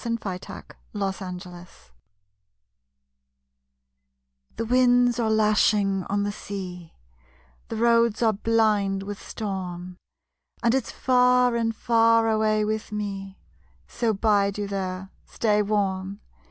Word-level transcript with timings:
_THE 0.03 0.97
GOLDEN 1.05 1.37
SHOES 1.37 1.91
The 4.55 4.65
winds 4.65 5.19
are 5.19 5.29
lashing 5.29 6.05
on 6.05 6.23
the 6.23 6.31
sea; 6.31 6.95
The 7.67 7.75
roads 7.75 8.23
are 8.23 8.33
blind 8.33 9.03
with 9.03 9.21
storm. 9.21 9.97
And 10.63 10.73
it's 10.73 10.89
far 10.91 11.55
and 11.55 11.75
far 11.75 12.27
away 12.27 12.65
with 12.65 12.91
me; 12.91 13.37
So 13.87 14.11
bide 14.11 14.57
you 14.57 14.67
there, 14.67 15.11
stay 15.23 15.61
warm. 15.61 16.19